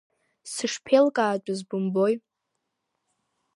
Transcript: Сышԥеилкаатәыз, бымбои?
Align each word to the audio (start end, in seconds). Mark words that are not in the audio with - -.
Сышԥеилкаатәыз, 0.53 1.59
бымбои? 1.69 2.13